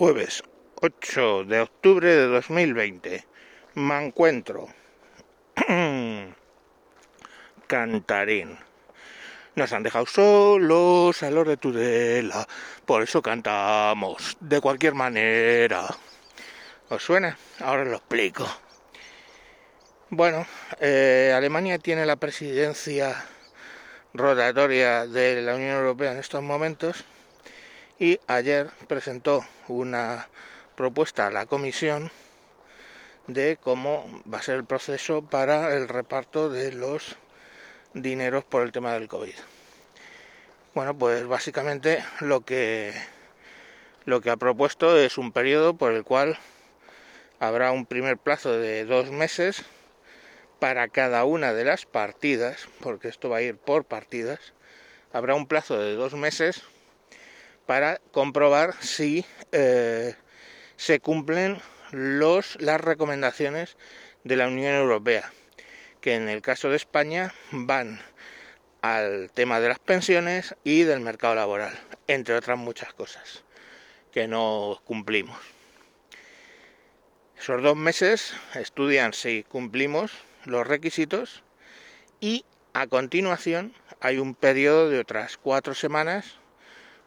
[0.00, 0.42] Jueves
[0.80, 3.26] 8 de octubre de 2020.
[3.74, 4.66] Me encuentro.
[7.66, 8.58] Cantarín.
[9.56, 12.48] Nos han dejado solos a los de Tudela.
[12.86, 14.38] Por eso cantamos.
[14.40, 15.86] De cualquier manera.
[16.88, 17.36] ¿Os suena?
[17.58, 18.48] Ahora lo explico.
[20.08, 20.46] Bueno,
[20.80, 23.22] eh, Alemania tiene la presidencia
[24.14, 27.04] rotatoria de la Unión Europea en estos momentos
[28.00, 30.26] y ayer presentó una
[30.74, 32.10] propuesta a la Comisión
[33.26, 37.16] de cómo va a ser el proceso para el reparto de los
[37.92, 39.34] dineros por el tema del COVID.
[40.74, 42.94] Bueno, pues básicamente lo que
[44.06, 46.38] lo que ha propuesto es un periodo por el cual
[47.38, 49.62] habrá un primer plazo de dos meses
[50.58, 54.54] para cada una de las partidas, porque esto va a ir por partidas,
[55.12, 56.62] habrá un plazo de dos meses
[57.70, 60.16] para comprobar si eh,
[60.76, 61.62] se cumplen
[61.92, 63.76] los, las recomendaciones
[64.24, 65.32] de la Unión Europea,
[66.00, 68.00] que en el caso de España van
[68.82, 73.44] al tema de las pensiones y del mercado laboral, entre otras muchas cosas
[74.10, 75.38] que no cumplimos.
[77.38, 80.10] Esos dos meses estudian si cumplimos
[80.44, 81.44] los requisitos
[82.18, 86.39] y a continuación hay un periodo de otras cuatro semanas,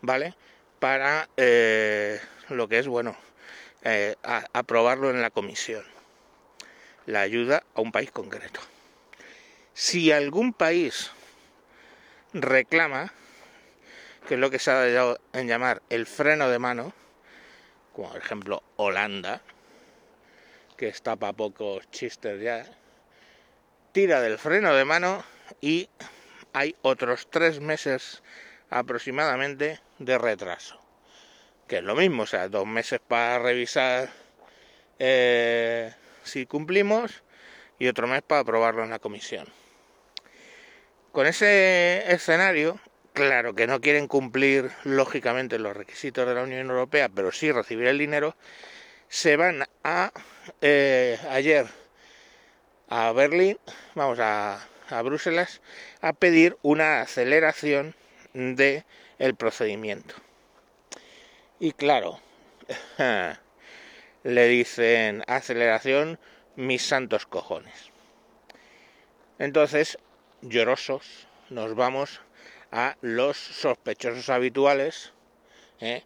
[0.00, 0.34] ¿vale?
[0.78, 3.16] Para eh, lo que es, bueno,
[3.82, 4.16] eh,
[4.52, 5.84] aprobarlo en la comisión.
[7.06, 8.60] La ayuda a un país concreto.
[9.74, 11.10] Si algún país
[12.32, 13.12] reclama,
[14.28, 16.92] que es lo que se ha dado en llamar el freno de mano,
[17.92, 19.42] como por ejemplo Holanda,
[20.76, 22.66] que está para pocos chistes ya,
[23.92, 25.24] tira del freno de mano
[25.60, 25.88] y
[26.52, 28.22] hay otros tres meses
[28.70, 30.80] aproximadamente de retraso.
[31.68, 34.10] Que es lo mismo, o sea, dos meses para revisar
[34.98, 35.92] eh,
[36.24, 37.22] si cumplimos
[37.78, 39.46] y otro mes para aprobarlo en la comisión.
[41.12, 42.78] Con ese escenario,
[43.12, 47.86] claro que no quieren cumplir lógicamente los requisitos de la Unión Europea, pero sí recibir
[47.88, 48.36] el dinero,
[49.08, 50.12] se van a
[50.60, 51.66] eh, ayer
[52.88, 53.58] a Berlín,
[53.94, 55.60] vamos a, a Bruselas,
[56.00, 57.94] a pedir una aceleración
[58.34, 58.84] de
[59.18, 60.14] el procedimiento.
[61.58, 62.20] Y claro,
[64.22, 66.18] le dicen aceleración
[66.56, 67.90] mis santos cojones.
[69.38, 69.98] Entonces,
[70.42, 72.20] llorosos, nos vamos
[72.70, 75.12] a los sospechosos habituales
[75.80, 76.04] ¿eh?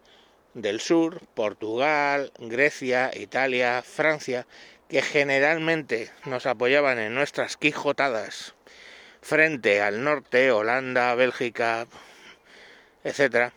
[0.55, 4.47] del sur, Portugal, Grecia, Italia, Francia,
[4.89, 8.55] que generalmente nos apoyaban en nuestras quijotadas
[9.21, 11.87] frente al norte, Holanda, Bélgica,
[13.05, 13.53] etcétera,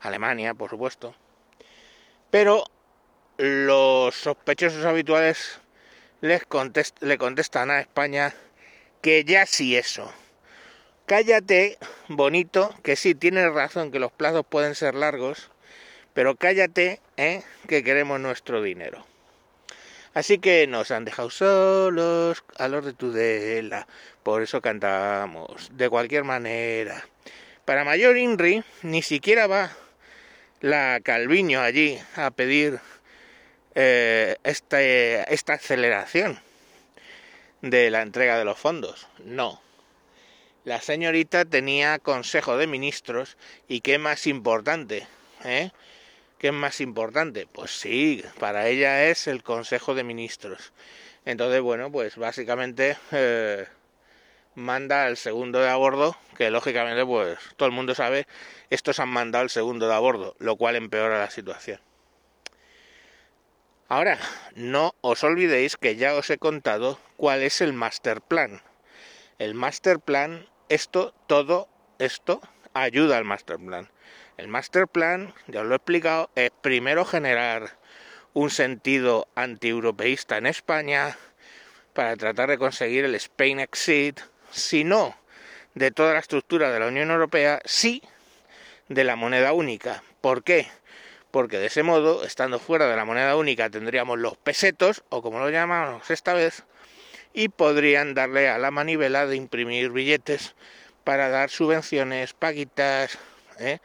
[0.00, 1.14] Alemania, por supuesto.
[2.30, 2.64] Pero
[3.38, 5.60] los sospechosos habituales
[6.20, 6.42] les
[7.00, 8.34] le contestan a España
[9.02, 10.12] que ya sí eso.
[11.06, 11.76] Cállate,
[12.08, 15.50] bonito, que sí, tienes razón, que los plazos pueden ser largos,
[16.14, 17.42] pero cállate, ¿eh?
[17.68, 19.04] que queremos nuestro dinero.
[20.14, 23.86] Así que nos han dejado solos a los de Tudela,
[24.22, 27.04] por eso cantamos, de cualquier manera.
[27.64, 29.70] Para mayor INRI, ni siquiera va
[30.60, 32.78] la Calviño allí a pedir
[33.74, 36.38] eh, este, esta aceleración
[37.62, 39.08] de la entrega de los fondos.
[39.24, 39.62] No.
[40.64, 45.06] La señorita tenía consejo de ministros y qué más importante,
[45.44, 45.70] ¿eh?
[46.38, 47.46] ¿Qué más importante?
[47.50, 50.74] Pues sí, para ella es el Consejo de Ministros.
[51.24, 53.66] Entonces, bueno, pues básicamente eh,
[54.54, 58.26] manda al segundo de a bordo, que lógicamente, pues todo el mundo sabe,
[58.70, 61.80] estos han mandado al segundo de a bordo, lo cual empeora la situación.
[63.88, 64.18] Ahora,
[64.54, 68.62] no os olvidéis que ya os he contado cuál es el master plan.
[69.38, 72.40] El master plan, esto, todo esto
[72.72, 73.90] ayuda al master plan.
[74.36, 77.78] El master plan, ya os lo he explicado, es primero generar
[78.32, 81.16] un sentido antieuropeísta en España
[81.92, 84.20] para tratar de conseguir el Spain Exit,
[84.54, 85.16] si no
[85.74, 88.02] de toda la estructura de la Unión Europea, sí
[88.88, 90.02] de la moneda única.
[90.20, 90.68] ¿Por qué?
[91.30, 95.40] Porque de ese modo, estando fuera de la moneda única, tendríamos los pesetos, o como
[95.40, 96.62] lo llamamos esta vez,
[97.32, 100.54] y podrían darle a la manivela de imprimir billetes
[101.02, 103.18] para dar subvenciones, paguitas,
[103.58, 103.80] ¿eh?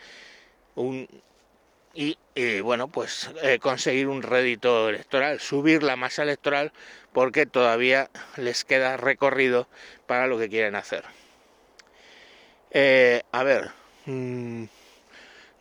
[1.93, 2.15] y,
[2.61, 6.71] bueno, pues eh, conseguir un rédito electoral, subir la masa electoral
[7.13, 9.67] porque todavía les queda recorrido
[10.07, 11.03] para lo que quieren hacer.
[12.71, 13.71] Eh, a ver,
[14.05, 14.65] mm,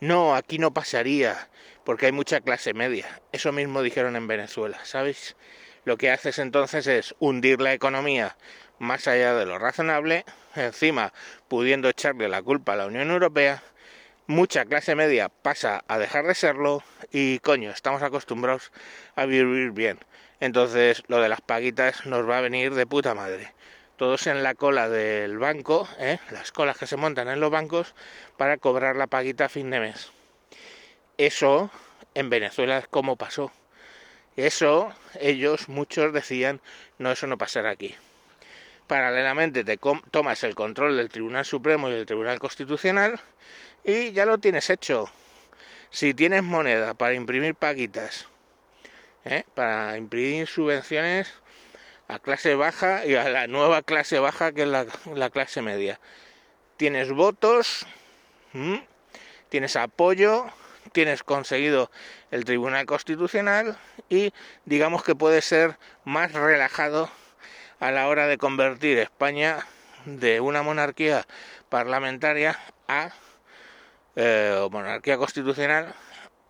[0.01, 1.49] no, aquí no pasaría,
[1.83, 3.19] porque hay mucha clase media.
[3.31, 5.35] Eso mismo dijeron en Venezuela, ¿sabéis?
[5.85, 8.37] Lo que haces entonces es hundir la economía
[8.79, 10.25] más allá de lo razonable,
[10.55, 11.13] encima
[11.47, 13.61] pudiendo echarle la culpa a la Unión Europea,
[14.27, 18.71] mucha clase media pasa a dejar de serlo y coño, estamos acostumbrados
[19.15, 19.99] a vivir bien.
[20.39, 23.53] Entonces lo de las paguitas nos va a venir de puta madre
[23.99, 26.19] todos en la cola del banco, ¿eh?
[26.31, 27.93] las colas que se montan en los bancos
[28.37, 30.13] para cobrar la paguita a fin de mes.
[31.17, 31.69] Eso
[32.15, 33.51] en Venezuela es como pasó.
[34.37, 36.61] Eso ellos muchos decían,
[36.97, 37.93] no, eso no pasará aquí.
[38.87, 39.77] Paralelamente te
[40.11, 43.19] tomas el control del Tribunal Supremo y del Tribunal Constitucional
[43.83, 45.11] y ya lo tienes hecho.
[45.89, 48.29] Si tienes moneda para imprimir paguitas,
[49.25, 49.43] ¿eh?
[49.55, 51.33] para imprimir subvenciones
[52.07, 55.99] a clase baja y a la nueva clase baja que es la, clase media.
[56.77, 57.85] Tienes votos,
[59.49, 60.47] tienes apoyo,
[60.91, 61.91] tienes conseguido
[62.31, 63.77] el Tribunal Constitucional
[64.09, 64.33] y
[64.65, 67.11] digamos que puede ser más relajado
[67.79, 69.67] a la hora de convertir España
[70.05, 71.27] de una monarquía
[71.69, 72.57] parlamentaria
[72.87, 73.11] a
[74.15, 75.93] eh, monarquía constitucional,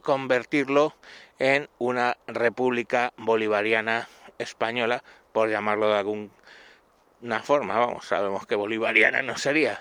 [0.01, 0.95] convertirlo
[1.39, 4.07] en una república bolivariana
[4.37, 9.79] española por llamarlo de alguna forma, vamos, sabemos que bolivariana no sería,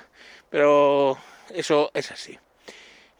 [0.50, 1.18] pero
[1.54, 2.38] eso es así.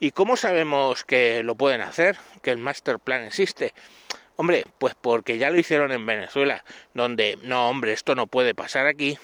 [0.00, 3.74] ¿Y cómo sabemos que lo pueden hacer, que el master plan existe?
[4.36, 6.64] Hombre, pues porque ya lo hicieron en Venezuela,
[6.94, 9.18] donde no, hombre, esto no puede pasar aquí.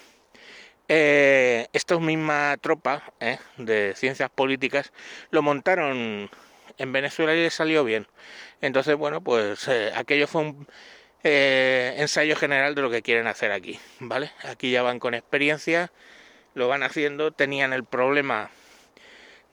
[0.89, 4.91] Eh, esta misma tropa eh, de ciencias políticas
[5.31, 6.29] lo montaron
[6.77, 8.07] en Venezuela y les salió bien.
[8.61, 10.67] Entonces, bueno, pues eh, aquello fue un
[11.23, 14.31] eh, ensayo general de lo que quieren hacer aquí, ¿vale?
[14.43, 15.91] Aquí ya van con experiencia,
[16.53, 18.51] lo van haciendo, tenían el problema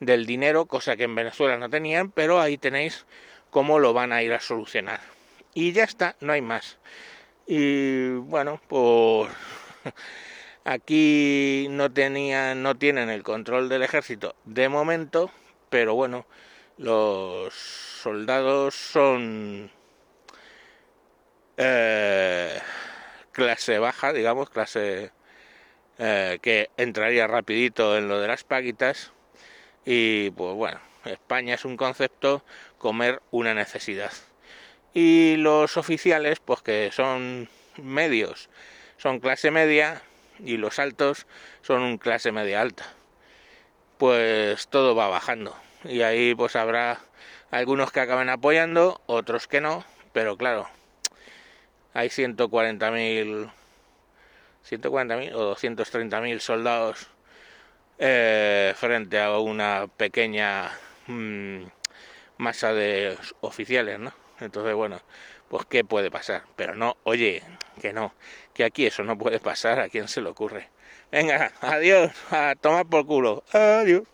[0.00, 3.06] del dinero, cosa que en Venezuela no tenían, pero ahí tenéis
[3.50, 5.00] cómo lo van a ir a solucionar.
[5.54, 6.78] Y ya está, no hay más.
[7.46, 9.30] Y bueno, pues
[10.64, 15.30] aquí no tenían, no tienen el control del ejército de momento,
[15.70, 16.26] pero bueno,
[16.78, 19.70] los soldados son
[21.56, 22.58] eh,
[23.32, 25.12] clase baja, digamos, clase
[25.98, 29.12] eh, que entraría rapidito en lo de las paguitas
[29.84, 32.44] y pues bueno, España es un concepto,
[32.78, 34.12] comer una necesidad.
[34.94, 38.50] Y los oficiales, pues que son medios,
[38.98, 40.02] son clase media
[40.38, 41.26] y los altos
[41.62, 42.84] son clase media alta.
[43.98, 46.98] Pues todo va bajando y ahí pues habrá
[47.50, 50.68] algunos que acaben apoyando, otros que no, pero claro,
[51.94, 53.50] hay 140.000
[54.64, 57.08] 140.000 o 230.000 soldados
[57.98, 60.70] eh, frente a una pequeña
[61.06, 61.64] mm,
[62.38, 64.12] masa de oficiales, ¿no?
[64.40, 65.00] Entonces, bueno,
[65.48, 66.42] pues qué puede pasar.
[66.56, 67.42] Pero no, oye,
[67.80, 68.14] que no,
[68.54, 70.68] que aquí eso no puede pasar, ¿a quién se le ocurre?
[71.10, 74.11] Venga, adiós, a tomar por culo, adiós.